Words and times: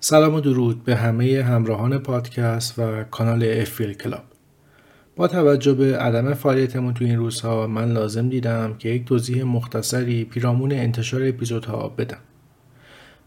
سلام 0.00 0.34
و 0.34 0.40
درود 0.40 0.84
به 0.84 0.96
همه 0.96 1.42
همراهان 1.42 1.98
پادکست 1.98 2.78
و 2.78 3.04
کانال 3.04 3.44
افیل 3.44 3.92
کلاب 3.92 4.22
با 5.16 5.28
توجه 5.28 5.74
به 5.74 5.98
عدم 5.98 6.34
فعالیتمون 6.34 6.94
تو 6.94 7.04
این 7.04 7.16
روزها 7.16 7.66
من 7.66 7.92
لازم 7.92 8.28
دیدم 8.28 8.74
که 8.78 8.88
یک 8.88 9.04
توضیح 9.04 9.44
مختصری 9.44 10.24
پیرامون 10.24 10.72
انتشار 10.72 11.28
اپیزودها 11.28 11.88
بدم. 11.88 12.18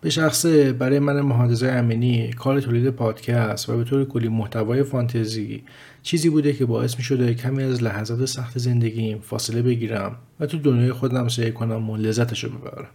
به 0.02 0.10
شخصه 0.10 0.73
برای 0.73 0.99
من 0.99 1.21
مهندس 1.21 1.63
امنی 1.63 2.34
کار 2.34 2.61
تولید 2.61 2.89
پادکست 2.89 3.69
و 3.69 3.77
به 3.77 3.83
طور 3.83 4.05
کلی 4.05 4.27
محتوای 4.27 4.83
فانتزی 4.83 5.63
چیزی 6.03 6.29
بوده 6.29 6.53
که 6.53 6.65
باعث 6.65 6.97
می 6.97 7.03
شده 7.03 7.33
کمی 7.33 7.63
از 7.63 7.83
لحظات 7.83 8.25
سخت 8.25 8.57
زندگیم 8.57 9.19
فاصله 9.19 9.61
بگیرم 9.61 10.15
و 10.39 10.45
تو 10.45 10.57
دنیای 10.57 10.91
خودم 10.91 11.27
سعی 11.27 11.51
کنم 11.51 11.89
و 11.89 11.97
لذتش 11.97 12.43
رو 12.43 12.49
ببرم. 12.49 12.88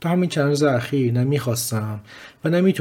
تا 0.00 0.08
همین 0.08 0.28
چند 0.28 0.48
روز 0.48 0.62
اخیر 0.62 1.12
نه 1.12 1.40
و 2.44 2.48
نه 2.48 2.74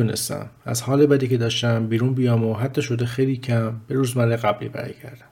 از 0.65 0.81
حال 0.81 1.05
بدی 1.05 1.27
که 1.27 1.37
داشتم 1.37 1.87
بیرون 1.87 2.13
بیام 2.13 2.43
و 2.43 2.53
حتی 2.53 2.81
شده 2.81 3.05
خیلی 3.05 3.37
کم 3.37 3.81
به 3.87 3.95
روزمره 3.95 4.35
قبلی 4.35 4.69
برگردم. 4.69 5.25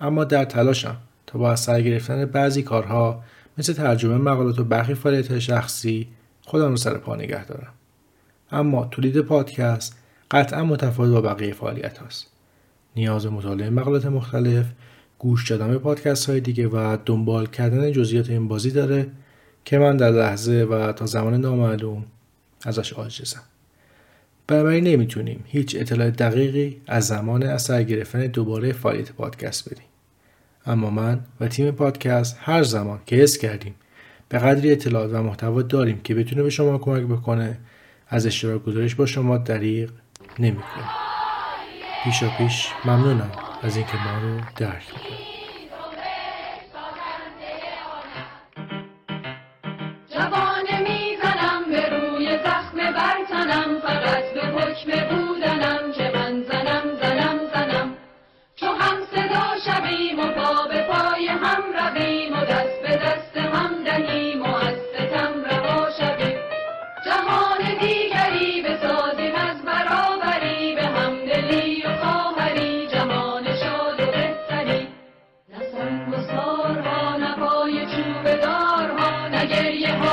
اما 0.00 0.24
در 0.24 0.44
تلاشم 0.44 0.96
تا 1.26 1.38
با 1.38 1.52
از 1.52 1.60
سر 1.60 1.80
گرفتن 1.80 2.24
بعضی 2.24 2.62
کارها 2.62 3.22
مثل 3.58 3.72
ترجمه 3.72 4.16
مقالات 4.16 4.58
و 4.58 4.64
برخی 4.64 4.94
فعالیت 4.94 5.38
شخصی 5.38 6.08
خودم 6.42 6.68
رو 6.68 6.76
سر 6.76 6.98
پا 6.98 7.16
نگه 7.16 7.44
دارم. 7.44 7.72
اما 8.50 8.88
تولید 8.90 9.20
پادکست 9.20 9.96
قطعا 10.30 10.64
متفاوت 10.64 11.10
با 11.10 11.20
بقیه 11.20 11.52
فعالیت 11.52 11.98
هاست. 11.98 12.26
نیاز 12.96 13.26
مطالعه 13.26 13.70
مقالات 13.70 14.06
مختلف 14.06 14.66
گوش 15.18 15.50
دادن 15.50 15.68
به 15.68 15.78
پادکست 15.78 16.30
های 16.30 16.40
دیگه 16.40 16.68
و 16.68 16.96
دنبال 17.06 17.46
کردن 17.46 17.92
جزئیات 17.92 18.30
این 18.30 18.48
بازی 18.48 18.70
داره. 18.70 19.06
که 19.64 19.78
من 19.78 19.96
در 19.96 20.10
لحظه 20.10 20.52
و 20.52 20.92
تا 20.92 21.06
زمان 21.06 21.34
نامعلوم 21.34 22.04
ازش 22.64 22.92
عاجزم. 22.92 23.42
بنابراین 24.46 24.84
نمی‌تونیم 24.84 25.44
هیچ 25.46 25.76
اطلاع 25.78 26.10
دقیقی 26.10 26.80
از 26.86 27.06
زمان 27.06 27.42
اثر 27.42 27.82
گرفتن 27.82 28.26
دوباره 28.26 28.72
فعالیت 28.72 29.12
پادکست 29.12 29.70
بدیم. 29.70 29.84
اما 30.66 30.90
من 30.90 31.20
و 31.40 31.48
تیم 31.48 31.70
پادکست 31.70 32.36
هر 32.40 32.62
زمان 32.62 33.00
که 33.06 33.16
حس 33.16 33.38
کردیم 33.38 33.74
به 34.28 34.38
قدری 34.38 34.72
اطلاعات 34.72 35.10
و 35.12 35.22
محتوا 35.22 35.62
داریم 35.62 36.00
که 36.04 36.14
بتونه 36.14 36.42
به 36.42 36.50
شما 36.50 36.78
کمک 36.78 37.02
بکنه 37.02 37.58
از 38.08 38.26
اشتراک 38.26 38.62
گذارش 38.62 38.94
با 38.94 39.06
شما 39.06 39.38
دریغ 39.38 39.90
نمی‌کنیم 40.38 40.86
پیشا 42.04 42.30
پیش 42.38 42.68
ممنونم 42.84 43.30
از 43.62 43.76
اینکه 43.76 43.96
ما 43.96 44.18
رو 44.22 44.40
درک 44.56 44.82
می‌کنید. 44.92 45.43
Shabbat. 50.14 50.53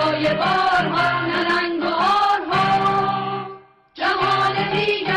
جای 0.02 0.24
بارها 0.36 1.26
ننگ 1.26 1.84
و 1.84 1.88
آرها. 1.88 3.48
جمال 3.94 4.56
دیگر 4.74 5.11